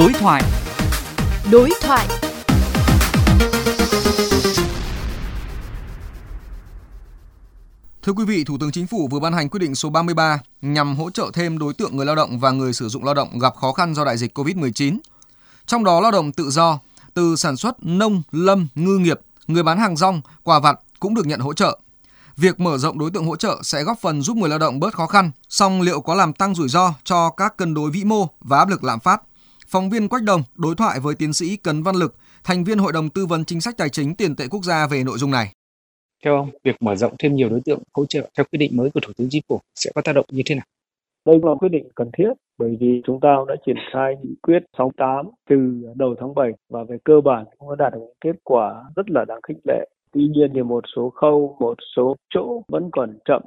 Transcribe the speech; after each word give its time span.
Đối 0.00 0.12
thoại. 0.12 0.42
Đối 1.52 1.70
thoại. 1.80 2.06
Thưa 8.02 8.12
quý 8.12 8.24
vị, 8.24 8.44
Thủ 8.44 8.58
tướng 8.60 8.72
Chính 8.72 8.86
phủ 8.86 9.08
vừa 9.10 9.20
ban 9.20 9.32
hành 9.32 9.48
quyết 9.48 9.58
định 9.58 9.74
số 9.74 9.90
33 9.90 10.38
nhằm 10.62 10.96
hỗ 10.96 11.10
trợ 11.10 11.30
thêm 11.34 11.58
đối 11.58 11.74
tượng 11.74 11.96
người 11.96 12.06
lao 12.06 12.16
động 12.16 12.38
và 12.38 12.50
người 12.50 12.72
sử 12.72 12.88
dụng 12.88 13.04
lao 13.04 13.14
động 13.14 13.38
gặp 13.38 13.54
khó 13.56 13.72
khăn 13.72 13.94
do 13.94 14.04
đại 14.04 14.16
dịch 14.16 14.38
COVID-19. 14.38 14.98
Trong 15.66 15.84
đó 15.84 16.00
lao 16.00 16.10
động 16.10 16.32
tự 16.32 16.50
do, 16.50 16.78
từ 17.14 17.36
sản 17.36 17.56
xuất 17.56 17.76
nông, 17.82 18.22
lâm, 18.32 18.68
ngư 18.74 18.98
nghiệp, 18.98 19.20
người 19.46 19.62
bán 19.62 19.78
hàng 19.78 19.96
rong, 19.96 20.20
quà 20.42 20.58
vặt 20.58 20.80
cũng 21.00 21.14
được 21.14 21.26
nhận 21.26 21.40
hỗ 21.40 21.52
trợ. 21.52 21.78
Việc 22.36 22.60
mở 22.60 22.78
rộng 22.78 22.98
đối 22.98 23.10
tượng 23.10 23.26
hỗ 23.26 23.36
trợ 23.36 23.58
sẽ 23.62 23.82
góp 23.82 23.98
phần 24.00 24.22
giúp 24.22 24.36
người 24.36 24.48
lao 24.48 24.58
động 24.58 24.80
bớt 24.80 24.94
khó 24.94 25.06
khăn, 25.06 25.30
song 25.48 25.80
liệu 25.80 26.00
có 26.00 26.14
làm 26.14 26.32
tăng 26.32 26.54
rủi 26.54 26.68
ro 26.68 26.94
cho 27.04 27.30
các 27.30 27.56
cân 27.56 27.74
đối 27.74 27.90
vĩ 27.90 28.04
mô 28.04 28.28
và 28.40 28.58
áp 28.58 28.68
lực 28.68 28.84
lạm 28.84 29.00
phát? 29.00 29.22
Phóng 29.72 29.90
viên 29.90 30.08
Quách 30.08 30.22
Đồng 30.22 30.42
đối 30.56 30.74
thoại 30.74 30.98
với 31.02 31.14
tiến 31.18 31.32
sĩ 31.32 31.56
Cấn 31.56 31.82
Văn 31.82 31.96
Lực, 31.96 32.14
thành 32.44 32.64
viên 32.64 32.78
Hội 32.78 32.92
đồng 32.92 33.08
Tư 33.10 33.26
vấn 33.26 33.44
Chính 33.44 33.60
sách 33.60 33.74
Tài 33.78 33.88
chính 33.88 34.14
Tiền 34.14 34.36
tệ 34.36 34.44
Quốc 34.50 34.64
gia 34.64 34.86
về 34.86 35.04
nội 35.04 35.18
dung 35.18 35.30
này. 35.30 35.46
Theo 36.24 36.36
ông, 36.36 36.50
việc 36.64 36.76
mở 36.82 36.96
rộng 36.96 37.14
thêm 37.18 37.34
nhiều 37.34 37.48
đối 37.48 37.60
tượng 37.64 37.82
hỗ 37.94 38.06
trợ 38.06 38.30
theo 38.36 38.44
quyết 38.50 38.58
định 38.58 38.76
mới 38.76 38.90
của 38.90 39.00
Thủ 39.00 39.12
tướng 39.16 39.28
Chính 39.30 39.42
phủ 39.48 39.60
sẽ 39.74 39.90
có 39.94 40.02
tác 40.02 40.12
động 40.12 40.24
như 40.30 40.42
thế 40.46 40.54
nào? 40.54 40.64
Đây 41.26 41.36
là 41.42 41.50
quyết 41.60 41.68
định 41.68 41.88
cần 41.94 42.10
thiết 42.18 42.32
bởi 42.58 42.76
vì 42.80 43.02
chúng 43.06 43.20
ta 43.20 43.36
đã 43.48 43.54
triển 43.66 43.76
khai 43.92 44.16
nghị 44.22 44.34
quyết 44.42 44.62
68 44.78 45.26
từ 45.48 45.56
đầu 45.94 46.14
tháng 46.20 46.34
7 46.34 46.50
và 46.68 46.84
về 46.88 46.96
cơ 47.04 47.20
bản 47.24 47.44
cũng 47.58 47.68
đã 47.70 47.76
đạt 47.78 47.92
được 47.92 48.06
kết 48.20 48.36
quả 48.44 48.84
rất 48.96 49.10
là 49.10 49.24
đáng 49.24 49.40
khích 49.48 49.58
lệ. 49.68 49.88
Tuy 50.12 50.28
nhiên 50.28 50.50
thì 50.54 50.62
một 50.62 50.84
số 50.96 51.10
khâu, 51.10 51.56
một 51.60 51.78
số 51.96 52.16
chỗ 52.34 52.62
vẫn 52.68 52.90
còn 52.92 53.18
chậm 53.24 53.42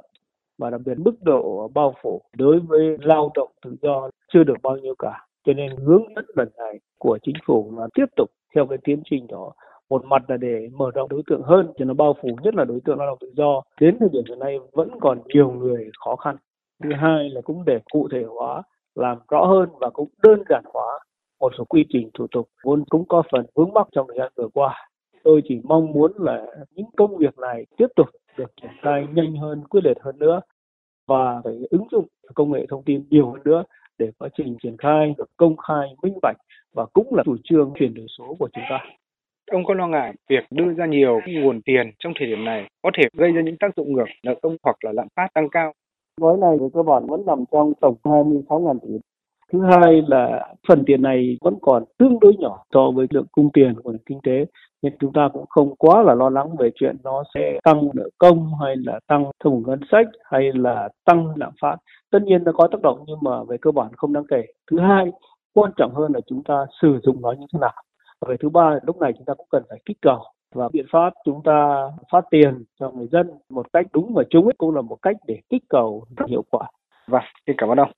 và 0.58 0.70
đặc 0.70 0.80
biệt 0.86 0.94
mức 0.96 1.22
độ 1.22 1.70
bao 1.74 1.94
phủ 2.02 2.22
đối 2.36 2.60
với 2.60 2.82
lao 3.00 3.30
động 3.34 3.50
tự 3.64 3.76
do 3.82 4.10
chưa 4.32 4.44
được 4.44 4.56
bao 4.62 4.76
nhiêu 4.76 4.94
cả. 4.98 5.26
Cho 5.44 5.52
nên 5.52 5.76
hướng 5.76 6.02
dẫn 6.16 6.24
lần 6.36 6.48
này 6.58 6.80
của 6.98 7.18
chính 7.22 7.34
phủ 7.46 7.72
là 7.78 7.88
tiếp 7.94 8.06
tục 8.16 8.30
theo 8.54 8.66
cái 8.66 8.78
tiến 8.84 9.02
trình 9.04 9.26
đó. 9.26 9.52
Một 9.90 10.04
mặt 10.04 10.22
là 10.28 10.36
để 10.36 10.68
mở 10.72 10.90
rộng 10.94 11.08
đối 11.08 11.22
tượng 11.26 11.42
hơn 11.42 11.72
cho 11.78 11.84
nó 11.84 11.94
bao 11.94 12.16
phủ 12.22 12.28
nhất 12.42 12.54
là 12.54 12.64
đối 12.64 12.80
tượng 12.84 12.98
lao 12.98 13.06
động 13.06 13.18
tự 13.20 13.32
do. 13.36 13.62
Đến 13.80 13.96
thời 14.00 14.08
điểm 14.12 14.22
hiện 14.28 14.38
nay 14.38 14.58
vẫn 14.72 14.90
còn 15.00 15.18
nhiều 15.26 15.50
người 15.50 15.90
khó 16.04 16.16
khăn. 16.16 16.36
Thứ 16.82 16.90
hai 16.92 17.30
là 17.30 17.40
cũng 17.40 17.64
để 17.64 17.78
cụ 17.92 18.08
thể 18.12 18.22
hóa, 18.22 18.62
làm 18.94 19.18
rõ 19.28 19.44
hơn 19.44 19.68
và 19.80 19.90
cũng 19.90 20.08
đơn 20.22 20.42
giản 20.48 20.64
hóa 20.74 20.98
một 21.40 21.52
số 21.58 21.64
quy 21.64 21.84
trình 21.88 22.10
thủ 22.14 22.26
tục. 22.30 22.48
Vốn 22.64 22.84
cũng 22.84 23.04
có 23.08 23.22
phần 23.32 23.46
vướng 23.54 23.72
mắc 23.72 23.88
trong 23.92 24.06
thời 24.08 24.18
gian 24.18 24.32
vừa 24.36 24.48
qua. 24.54 24.88
Tôi 25.24 25.42
chỉ 25.48 25.60
mong 25.64 25.92
muốn 25.92 26.12
là 26.16 26.46
những 26.70 26.86
công 26.96 27.16
việc 27.16 27.38
này 27.38 27.66
tiếp 27.76 27.86
tục 27.96 28.06
được 28.36 28.52
triển 28.60 28.70
khai 28.82 29.06
nhanh 29.12 29.36
hơn, 29.36 29.62
quyết 29.70 29.80
liệt 29.84 29.96
hơn 30.00 30.18
nữa 30.18 30.40
và 31.06 31.40
phải 31.44 31.54
ứng 31.70 31.86
dụng 31.92 32.06
công 32.34 32.52
nghệ 32.52 32.66
thông 32.68 32.82
tin 32.82 33.04
nhiều 33.10 33.30
hơn 33.30 33.40
nữa 33.44 33.64
để 33.98 34.10
quá 34.18 34.28
trình 34.36 34.56
triển 34.62 34.76
khai 34.76 35.14
được 35.18 35.30
công 35.36 35.56
khai 35.56 35.88
minh 36.02 36.18
bạch 36.22 36.36
và 36.74 36.86
cũng 36.92 37.14
là 37.14 37.22
chủ 37.26 37.36
trương 37.44 37.72
chuyển 37.78 37.94
đổi 37.94 38.06
số 38.18 38.36
của 38.38 38.48
chúng 38.52 38.64
ta 38.70 38.78
Ông 39.50 39.64
có 39.64 39.74
lo 39.74 39.86
ngại 39.86 40.12
việc 40.28 40.44
đưa 40.50 40.72
ra 40.74 40.86
nhiều 40.86 41.20
nguồn 41.26 41.62
tiền 41.62 41.90
trong 41.98 42.12
thời 42.18 42.26
điểm 42.26 42.44
này 42.44 42.68
có 42.82 42.90
thể 42.98 43.02
gây 43.16 43.32
ra 43.32 43.42
những 43.42 43.56
tác 43.60 43.76
dụng 43.76 43.92
ngược 43.92 44.04
nợ 44.22 44.34
công 44.42 44.56
hoặc 44.62 44.76
là 44.84 44.92
lạm 44.92 45.08
phát 45.16 45.28
tăng 45.34 45.48
cao? 45.48 45.72
Gói 46.20 46.36
này 46.38 46.56
về 46.60 46.66
cơ 46.74 46.82
bản 46.82 47.06
vẫn 47.06 47.26
nằm 47.26 47.44
trong 47.52 47.72
tổng 47.80 47.96
26.000 48.02 48.78
tỷ. 48.78 48.88
Thứ 49.54 49.60
hai 49.62 50.02
là 50.06 50.54
phần 50.68 50.84
tiền 50.86 51.02
này 51.02 51.36
vẫn 51.40 51.54
còn 51.62 51.84
tương 51.98 52.20
đối 52.20 52.36
nhỏ 52.38 52.64
so 52.74 52.90
với 52.90 53.06
lượng 53.10 53.26
cung 53.32 53.50
tiền 53.52 53.74
của 53.80 53.92
nền 53.92 54.00
kinh 54.06 54.18
tế 54.22 54.46
nên 54.82 54.96
chúng 55.00 55.12
ta 55.12 55.28
cũng 55.32 55.46
không 55.48 55.76
quá 55.76 56.02
là 56.02 56.14
lo 56.14 56.28
lắng 56.28 56.56
về 56.56 56.70
chuyện 56.74 56.96
nó 57.04 57.24
sẽ 57.34 57.58
tăng 57.64 57.88
nợ 57.94 58.08
công 58.18 58.50
hay 58.60 58.76
là 58.76 59.00
tăng 59.06 59.30
thủng 59.44 59.62
ngân 59.66 59.80
sách 59.90 60.06
hay 60.24 60.52
là 60.54 60.88
tăng 61.04 61.28
lạm 61.36 61.52
phát. 61.60 61.76
Tất 62.10 62.18
nhiên 62.22 62.44
nó 62.44 62.52
có 62.52 62.68
tác 62.72 62.82
động 62.82 63.04
nhưng 63.06 63.18
mà 63.20 63.44
về 63.44 63.56
cơ 63.60 63.70
bản 63.70 63.88
không 63.96 64.12
đáng 64.12 64.24
kể. 64.30 64.42
Thứ 64.70 64.78
hai, 64.78 65.06
quan 65.54 65.70
trọng 65.76 65.94
hơn 65.94 66.12
là 66.12 66.20
chúng 66.26 66.42
ta 66.44 66.66
sử 66.82 66.98
dụng 67.02 67.22
nó 67.22 67.32
như 67.32 67.46
thế 67.52 67.58
nào 67.60 67.82
và 68.20 68.26
về 68.28 68.36
thứ 68.40 68.48
ba 68.48 68.78
lúc 68.82 69.00
này 69.00 69.12
chúng 69.12 69.24
ta 69.24 69.34
cũng 69.34 69.46
cần 69.50 69.62
phải 69.68 69.80
kích 69.84 69.98
cầu 70.02 70.24
và 70.54 70.68
biện 70.72 70.86
pháp 70.92 71.12
chúng 71.24 71.42
ta 71.44 71.88
phát 72.12 72.24
tiền 72.30 72.64
cho 72.80 72.90
người 72.90 73.06
dân 73.12 73.30
một 73.50 73.66
cách 73.72 73.86
đúng 73.92 74.14
và 74.14 74.22
trúng 74.30 74.48
cũng 74.58 74.74
là 74.74 74.80
một 74.80 74.96
cách 75.02 75.16
để 75.26 75.40
kích 75.50 75.62
cầu 75.68 76.04
hiệu 76.28 76.44
quả. 76.50 76.66
Vâng, 77.06 77.22
xin 77.46 77.56
cảm 77.58 77.68
ơn 77.68 77.78
ông. 77.78 77.90